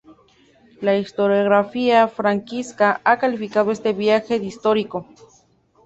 La 0.81 0.97
historiografía 0.97 2.07
franquista 2.07 3.01
ha 3.03 3.19
calificado 3.19 3.71
este 3.71 3.93
viaje 3.93 4.39
de 4.39 4.45
"histórico". 4.47 5.05